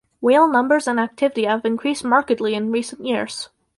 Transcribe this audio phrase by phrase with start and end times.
[0.19, 3.49] Whale numbers and activity have increased markedly in recent years.